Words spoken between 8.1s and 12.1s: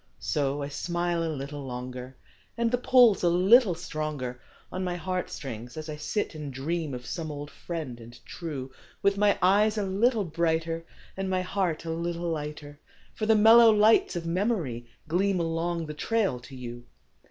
true °(Dith mg eges a little brighter And mg heart a